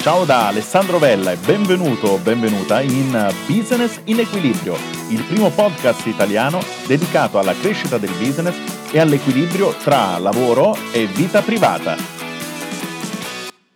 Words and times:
Ciao 0.00 0.24
da 0.24 0.48
Alessandro 0.48 0.98
Vella 0.98 1.32
e 1.32 1.36
benvenuto 1.36 2.08
o 2.08 2.18
benvenuta 2.18 2.80
in 2.80 3.28
Business 3.46 4.00
in 4.04 4.20
Equilibrio, 4.20 4.76
il 5.10 5.22
primo 5.24 5.50
podcast 5.50 6.06
italiano 6.06 6.60
dedicato 6.86 7.38
alla 7.38 7.54
crescita 7.54 7.98
del 7.98 8.12
business 8.18 8.54
e 8.92 8.98
all'equilibrio 8.98 9.74
tra 9.82 10.18
lavoro 10.18 10.76
e 10.92 11.06
vita 11.06 11.42
privata. 11.42 11.96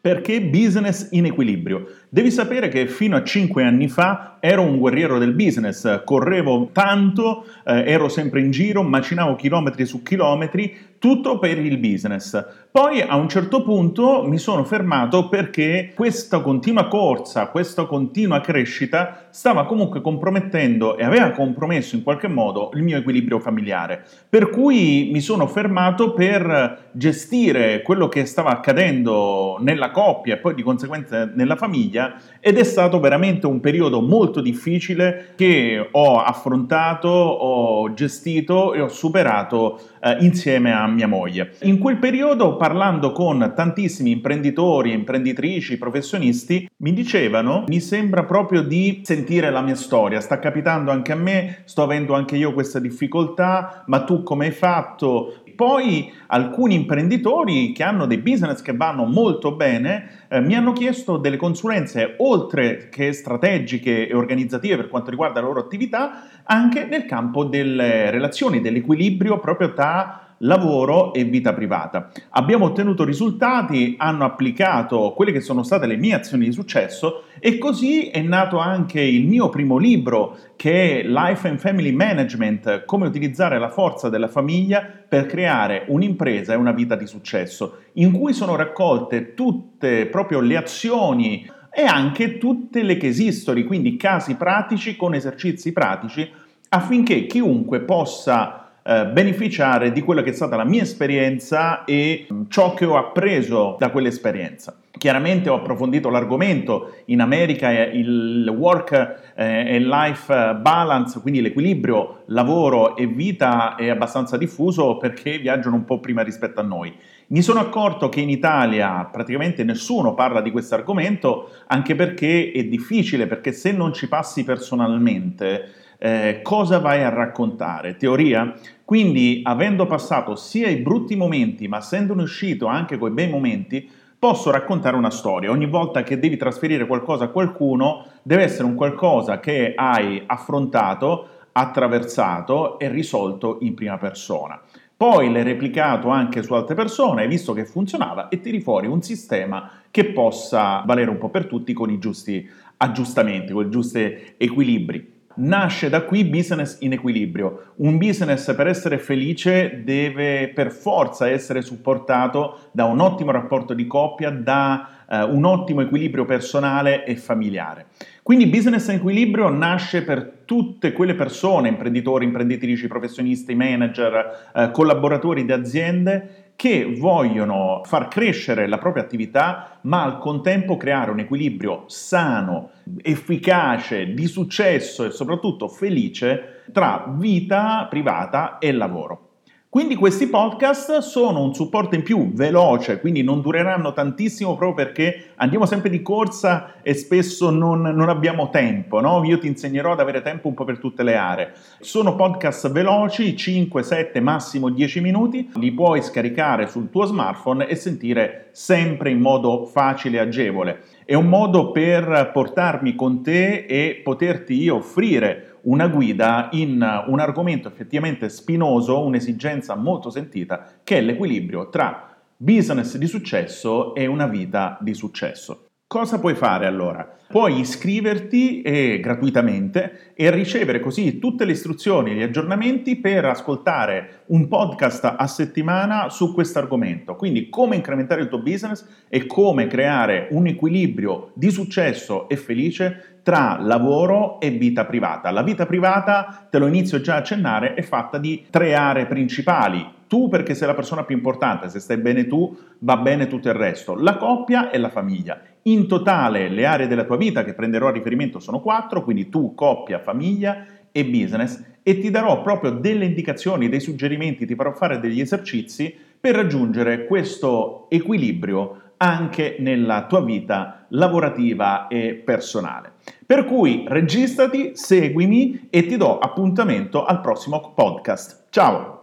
Perché 0.00 0.42
business 0.42 1.08
in 1.12 1.24
equilibrio? 1.24 1.86
Devi 2.14 2.30
sapere 2.30 2.68
che 2.68 2.86
fino 2.86 3.16
a 3.16 3.24
5 3.24 3.64
anni 3.64 3.88
fa 3.88 4.36
ero 4.38 4.62
un 4.62 4.78
guerriero 4.78 5.18
del 5.18 5.32
business, 5.32 6.04
correvo 6.04 6.68
tanto, 6.70 7.44
eh, 7.64 7.90
ero 7.90 8.08
sempre 8.08 8.38
in 8.38 8.52
giro, 8.52 8.84
macinavo 8.84 9.34
chilometri 9.34 9.84
su 9.84 10.00
chilometri, 10.00 10.92
tutto 11.04 11.38
per 11.38 11.58
il 11.58 11.76
business. 11.78 12.42
Poi 12.70 13.00
a 13.00 13.16
un 13.16 13.28
certo 13.28 13.62
punto 13.62 14.24
mi 14.26 14.38
sono 14.38 14.64
fermato 14.64 15.28
perché 15.28 15.92
questa 15.94 16.40
continua 16.40 16.88
corsa, 16.88 17.48
questa 17.48 17.84
continua 17.84 18.40
crescita 18.40 19.26
stava 19.30 19.66
comunque 19.66 20.00
compromettendo 20.00 20.96
e 20.96 21.04
aveva 21.04 21.30
compromesso 21.30 21.94
in 21.94 22.02
qualche 22.02 22.28
modo 22.28 22.70
il 22.74 22.82
mio 22.82 22.96
equilibrio 22.96 23.38
familiare. 23.38 24.02
Per 24.28 24.50
cui 24.50 25.10
mi 25.12 25.20
sono 25.20 25.46
fermato 25.46 26.14
per 26.14 26.88
gestire 26.92 27.82
quello 27.82 28.08
che 28.08 28.24
stava 28.24 28.50
accadendo 28.50 29.58
nella 29.60 29.90
coppia 29.90 30.34
e 30.34 30.38
poi 30.38 30.54
di 30.54 30.62
conseguenza 30.62 31.30
nella 31.32 31.56
famiglia 31.56 32.03
ed 32.40 32.58
è 32.58 32.64
stato 32.64 33.00
veramente 33.00 33.46
un 33.46 33.60
periodo 33.60 34.00
molto 34.00 34.40
difficile 34.40 35.32
che 35.34 35.88
ho 35.90 36.20
affrontato, 36.20 37.08
ho 37.08 37.92
gestito 37.94 38.74
e 38.74 38.80
ho 38.80 38.88
superato 38.88 39.80
eh, 40.02 40.18
insieme 40.20 40.72
a 40.72 40.86
mia 40.86 41.06
moglie. 41.06 41.54
In 41.62 41.78
quel 41.78 41.96
periodo, 41.96 42.56
parlando 42.56 43.12
con 43.12 43.52
tantissimi 43.54 44.10
imprenditori, 44.10 44.92
imprenditrici, 44.92 45.78
professionisti, 45.78 46.68
mi 46.78 46.92
dicevano: 46.92 47.64
Mi 47.68 47.80
sembra 47.80 48.24
proprio 48.24 48.62
di 48.62 49.00
sentire 49.04 49.50
la 49.50 49.62
mia 49.62 49.74
storia, 49.74 50.20
sta 50.20 50.38
capitando 50.38 50.90
anche 50.90 51.12
a 51.12 51.16
me, 51.16 51.62
sto 51.64 51.82
avendo 51.82 52.14
anche 52.14 52.36
io 52.36 52.52
questa 52.52 52.78
difficoltà, 52.78 53.84
ma 53.86 54.04
tu 54.04 54.22
come 54.22 54.46
hai 54.46 54.52
fatto? 54.52 55.43
Poi 55.54 56.12
alcuni 56.28 56.74
imprenditori 56.74 57.72
che 57.72 57.82
hanno 57.82 58.06
dei 58.06 58.18
business 58.18 58.62
che 58.62 58.74
vanno 58.74 59.04
molto 59.04 59.54
bene 59.54 60.24
eh, 60.28 60.40
mi 60.40 60.54
hanno 60.54 60.72
chiesto 60.72 61.16
delle 61.16 61.36
consulenze 61.36 62.14
oltre 62.18 62.88
che 62.88 63.12
strategiche 63.12 64.08
e 64.08 64.14
organizzative 64.14 64.76
per 64.76 64.88
quanto 64.88 65.10
riguarda 65.10 65.40
la 65.40 65.46
loro 65.46 65.60
attività, 65.60 66.24
anche 66.44 66.84
nel 66.84 67.04
campo 67.04 67.44
delle 67.44 68.10
relazioni, 68.10 68.60
dell'equilibrio 68.60 69.38
proprio 69.38 69.72
tra 69.72 70.23
lavoro 70.38 71.12
e 71.12 71.24
vita 71.24 71.52
privata. 71.52 72.10
Abbiamo 72.30 72.66
ottenuto 72.66 73.04
risultati, 73.04 73.94
hanno 73.98 74.24
applicato 74.24 75.12
quelle 75.14 75.32
che 75.32 75.40
sono 75.40 75.62
state 75.62 75.86
le 75.86 75.96
mie 75.96 76.14
azioni 76.14 76.44
di 76.44 76.52
successo 76.52 77.24
e 77.38 77.58
così 77.58 78.08
è 78.08 78.20
nato 78.20 78.58
anche 78.58 79.00
il 79.00 79.26
mio 79.26 79.48
primo 79.48 79.78
libro 79.78 80.36
che 80.56 81.00
è 81.00 81.06
Life 81.06 81.48
and 81.48 81.58
Family 81.58 81.92
Management, 81.92 82.84
come 82.84 83.06
utilizzare 83.06 83.58
la 83.58 83.70
forza 83.70 84.08
della 84.08 84.28
famiglia 84.28 84.82
per 85.08 85.26
creare 85.26 85.84
un'impresa 85.88 86.52
e 86.52 86.56
una 86.56 86.72
vita 86.72 86.96
di 86.96 87.06
successo, 87.06 87.78
in 87.94 88.12
cui 88.12 88.32
sono 88.32 88.56
raccolte 88.56 89.34
tutte 89.34 90.06
proprio 90.06 90.40
le 90.40 90.56
azioni 90.56 91.50
e 91.70 91.82
anche 91.82 92.38
tutte 92.38 92.82
le 92.82 92.96
case 92.96 93.24
history, 93.24 93.64
quindi 93.64 93.96
casi 93.96 94.36
pratici 94.36 94.96
con 94.96 95.14
esercizi 95.14 95.72
pratici 95.72 96.30
affinché 96.68 97.26
chiunque 97.26 97.80
possa 97.80 98.63
eh, 98.86 99.06
beneficiare 99.06 99.92
di 99.92 100.02
quella 100.02 100.22
che 100.22 100.28
è 100.28 100.34
stata 100.34 100.56
la 100.56 100.64
mia 100.64 100.82
esperienza 100.82 101.84
e 101.84 102.26
mm, 102.30 102.42
ciò 102.48 102.74
che 102.74 102.84
ho 102.84 102.98
appreso 102.98 103.76
da 103.78 103.90
quell'esperienza. 103.90 104.76
Chiaramente 104.90 105.48
ho 105.48 105.56
approfondito 105.56 106.10
l'argomento, 106.10 106.96
in 107.06 107.20
America 107.20 107.70
il 107.70 108.46
work 108.56 109.32
e 109.34 109.80
life 109.80 110.54
balance, 110.60 111.20
quindi 111.20 111.40
l'equilibrio 111.40 112.22
lavoro 112.26 112.94
e 112.96 113.06
vita 113.06 113.74
è 113.74 113.88
abbastanza 113.88 114.36
diffuso 114.36 114.96
perché 114.96 115.38
viaggiano 115.38 115.74
un 115.74 115.84
po' 115.84 115.98
prima 115.98 116.22
rispetto 116.22 116.60
a 116.60 116.62
noi. 116.62 116.94
Mi 117.28 117.42
sono 117.42 117.60
accorto 117.60 118.08
che 118.08 118.20
in 118.20 118.28
Italia 118.28 119.08
praticamente 119.10 119.64
nessuno 119.64 120.14
parla 120.14 120.40
di 120.40 120.50
questo 120.50 120.74
argomento, 120.74 121.50
anche 121.66 121.94
perché 121.94 122.52
è 122.52 122.64
difficile, 122.64 123.26
perché 123.26 123.52
se 123.52 123.72
non 123.72 123.92
ci 123.92 124.08
passi 124.08 124.44
personalmente, 124.44 125.83
eh, 126.04 126.40
cosa 126.42 126.80
vai 126.80 127.02
a 127.02 127.08
raccontare? 127.08 127.96
Teoria? 127.96 128.52
Quindi, 128.84 129.40
avendo 129.42 129.86
passato 129.86 130.36
sia 130.36 130.68
i 130.68 130.76
brutti 130.76 131.16
momenti, 131.16 131.66
ma 131.66 131.78
essendone 131.78 132.20
uscito 132.20 132.66
anche 132.66 132.98
con 132.98 133.10
i 133.10 133.14
bei 133.14 133.30
momenti, 133.30 133.90
posso 134.18 134.50
raccontare 134.50 134.96
una 134.96 135.08
storia. 135.08 135.50
Ogni 135.50 135.66
volta 135.66 136.02
che 136.02 136.18
devi 136.18 136.36
trasferire 136.36 136.86
qualcosa 136.86 137.24
a 137.24 137.28
qualcuno, 137.28 138.04
deve 138.22 138.42
essere 138.42 138.64
un 138.64 138.74
qualcosa 138.74 139.40
che 139.40 139.72
hai 139.74 140.22
affrontato, 140.26 141.26
attraversato 141.52 142.78
e 142.78 142.90
risolto 142.90 143.56
in 143.62 143.72
prima 143.72 143.96
persona. 143.96 144.60
Poi 144.94 145.32
l'hai 145.32 145.42
replicato 145.42 146.08
anche 146.08 146.42
su 146.42 146.52
altre 146.52 146.74
persone, 146.74 147.22
hai 147.22 147.28
visto 147.28 147.54
che 147.54 147.64
funzionava 147.64 148.28
e 148.28 148.40
tiri 148.40 148.60
fuori 148.60 148.88
un 148.88 149.00
sistema 149.00 149.70
che 149.90 150.04
possa 150.12 150.82
valere 150.84 151.08
un 151.08 151.16
po' 151.16 151.30
per 151.30 151.46
tutti 151.46 151.72
con 151.72 151.88
i 151.88 151.98
giusti 151.98 152.46
aggiustamenti, 152.76 153.54
con 153.54 153.64
i 153.64 153.70
giusti 153.70 154.34
equilibri. 154.36 155.12
Nasce 155.36 155.88
da 155.88 156.02
qui 156.02 156.24
business 156.24 156.78
in 156.80 156.92
equilibrio. 156.92 157.72
Un 157.76 157.98
business 157.98 158.54
per 158.54 158.68
essere 158.68 158.98
felice 158.98 159.82
deve 159.82 160.52
per 160.54 160.70
forza 160.70 161.28
essere 161.28 161.60
supportato 161.60 162.68
da 162.70 162.84
un 162.84 163.00
ottimo 163.00 163.32
rapporto 163.32 163.74
di 163.74 163.86
coppia, 163.86 164.30
da 164.30 164.88
uh, 165.08 165.34
un 165.34 165.44
ottimo 165.44 165.80
equilibrio 165.80 166.24
personale 166.24 167.04
e 167.04 167.16
familiare. 167.16 167.86
Quindi 168.22 168.46
business 168.46 168.86
in 168.88 168.94
equilibrio 168.94 169.48
nasce 169.48 170.02
per 170.02 170.42
tutte 170.44 170.92
quelle 170.92 171.14
persone, 171.14 171.68
imprenditori, 171.68 172.24
imprenditrici, 172.24 172.86
professionisti, 172.86 173.54
manager, 173.54 174.50
uh, 174.54 174.70
collaboratori 174.70 175.44
di 175.44 175.52
aziende 175.52 176.43
che 176.56 176.96
vogliono 176.98 177.82
far 177.84 178.08
crescere 178.08 178.66
la 178.66 178.78
propria 178.78 179.02
attività, 179.02 179.78
ma 179.82 180.02
al 180.02 180.18
contempo 180.18 180.76
creare 180.76 181.10
un 181.10 181.18
equilibrio 181.18 181.84
sano, 181.86 182.70
efficace, 183.02 184.14
di 184.14 184.26
successo 184.26 185.04
e 185.04 185.10
soprattutto 185.10 185.68
felice 185.68 186.62
tra 186.72 187.04
vita 187.16 187.86
privata 187.90 188.58
e 188.58 188.72
lavoro. 188.72 189.33
Quindi 189.74 189.96
questi 189.96 190.28
podcast 190.28 190.98
sono 190.98 191.42
un 191.42 191.52
supporto 191.52 191.96
in 191.96 192.04
più, 192.04 192.32
veloce, 192.32 193.00
quindi 193.00 193.24
non 193.24 193.40
dureranno 193.40 193.92
tantissimo 193.92 194.54
proprio 194.54 194.86
perché 194.86 195.30
andiamo 195.34 195.66
sempre 195.66 195.90
di 195.90 196.00
corsa 196.00 196.74
e 196.80 196.94
spesso 196.94 197.50
non, 197.50 197.80
non 197.80 198.08
abbiamo 198.08 198.50
tempo, 198.50 199.00
no? 199.00 199.24
Io 199.24 199.36
ti 199.40 199.48
insegnerò 199.48 199.90
ad 199.90 199.98
avere 199.98 200.22
tempo 200.22 200.46
un 200.46 200.54
po' 200.54 200.62
per 200.62 200.78
tutte 200.78 201.02
le 201.02 201.16
aree. 201.16 201.54
Sono 201.80 202.14
podcast 202.14 202.70
veloci, 202.70 203.36
5, 203.36 203.82
7, 203.82 204.20
massimo 204.20 204.70
10 204.70 205.00
minuti, 205.00 205.50
li 205.56 205.72
puoi 205.72 206.02
scaricare 206.02 206.68
sul 206.68 206.88
tuo 206.88 207.06
smartphone 207.06 207.66
e 207.66 207.74
sentire 207.74 208.50
sempre 208.52 209.10
in 209.10 209.18
modo 209.18 209.66
facile 209.66 210.18
e 210.18 210.20
agevole. 210.20 210.82
È 211.06 211.12
un 211.12 211.26
modo 211.26 211.70
per 211.70 212.30
portarmi 212.32 212.94
con 212.94 213.22
te 213.22 213.66
e 213.66 214.00
poterti 214.02 214.70
offrire 214.70 215.58
una 215.64 215.86
guida 215.88 216.48
in 216.52 216.80
un 217.06 217.20
argomento 217.20 217.68
effettivamente 217.68 218.30
spinoso, 218.30 219.04
un'esigenza 219.04 219.74
molto 219.74 220.08
sentita, 220.08 220.66
che 220.82 220.96
è 220.96 221.00
l'equilibrio 221.02 221.68
tra 221.68 222.16
business 222.34 222.96
di 222.96 223.06
successo 223.06 223.94
e 223.94 224.06
una 224.06 224.26
vita 224.26 224.78
di 224.80 224.94
successo. 224.94 225.66
Cosa 225.94 226.18
puoi 226.18 226.34
fare 226.34 226.66
allora? 226.66 227.08
Puoi 227.28 227.60
iscriverti 227.60 228.62
eh, 228.62 228.98
gratuitamente 228.98 230.14
e 230.16 230.28
ricevere 230.32 230.80
così 230.80 231.20
tutte 231.20 231.44
le 231.44 231.52
istruzioni 231.52 232.10
e 232.10 232.14
gli 232.16 232.22
aggiornamenti 232.22 232.96
per 232.96 233.24
ascoltare 233.26 234.22
un 234.26 234.48
podcast 234.48 235.14
a 235.16 235.26
settimana 235.28 236.08
su 236.08 236.34
questo 236.34 236.58
argomento. 236.58 237.14
Quindi 237.14 237.48
come 237.48 237.76
incrementare 237.76 238.22
il 238.22 238.28
tuo 238.28 238.42
business 238.42 238.84
e 239.08 239.26
come 239.26 239.68
creare 239.68 240.26
un 240.32 240.48
equilibrio 240.48 241.30
di 241.34 241.52
successo 241.52 242.28
e 242.28 242.36
felice 242.38 243.20
tra 243.22 243.58
lavoro 243.60 244.40
e 244.40 244.50
vita 244.50 244.84
privata. 244.84 245.30
La 245.30 245.44
vita 245.44 245.64
privata, 245.64 246.48
te 246.50 246.58
lo 246.58 246.66
inizio 246.66 247.00
già 247.00 247.14
a 247.14 247.18
accennare, 247.18 247.74
è 247.74 247.82
fatta 247.82 248.18
di 248.18 248.46
tre 248.50 248.74
aree 248.74 249.06
principali. 249.06 250.02
Tu 250.14 250.28
perché 250.28 250.54
sei 250.54 250.68
la 250.68 250.74
persona 250.74 251.02
più 251.02 251.16
importante, 251.16 251.68
se 251.68 251.80
stai 251.80 251.96
bene 251.96 252.28
tu 252.28 252.56
va 252.78 252.98
bene 252.98 253.26
tutto 253.26 253.48
il 253.48 253.54
resto, 253.54 253.96
la 253.96 254.16
coppia 254.16 254.70
e 254.70 254.78
la 254.78 254.88
famiglia. 254.88 255.40
In 255.62 255.88
totale 255.88 256.48
le 256.48 256.66
aree 256.66 256.86
della 256.86 257.02
tua 257.02 257.16
vita 257.16 257.42
che 257.42 257.52
prenderò 257.52 257.88
a 257.88 257.90
riferimento 257.90 258.38
sono 258.38 258.60
quattro, 258.60 259.02
quindi 259.02 259.28
tu, 259.28 259.56
coppia, 259.56 259.98
famiglia 259.98 260.66
e 260.92 261.04
business 261.04 261.60
e 261.82 261.98
ti 261.98 262.12
darò 262.12 262.42
proprio 262.42 262.70
delle 262.70 263.06
indicazioni, 263.06 263.68
dei 263.68 263.80
suggerimenti, 263.80 264.46
ti 264.46 264.54
farò 264.54 264.72
fare 264.72 265.00
degli 265.00 265.18
esercizi 265.18 265.92
per 266.20 266.36
raggiungere 266.36 267.06
questo 267.06 267.86
equilibrio 267.88 268.82
anche 268.98 269.56
nella 269.58 270.06
tua 270.06 270.22
vita 270.22 270.86
lavorativa 270.90 271.88
e 271.88 272.22
personale. 272.24 272.92
Per 273.26 273.46
cui 273.46 273.84
registrati, 273.88 274.76
seguimi 274.76 275.66
e 275.70 275.86
ti 275.86 275.96
do 275.96 276.20
appuntamento 276.20 277.04
al 277.04 277.20
prossimo 277.20 277.72
podcast. 277.74 278.44
Ciao! 278.50 278.93